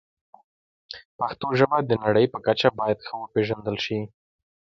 [1.17, 3.99] پښتو ژبه د نړۍ په کچه باید ښه وپیژندل شي.